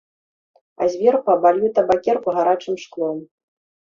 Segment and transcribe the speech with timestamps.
[0.83, 3.17] А зверху абалью табакерку гарачым шклом.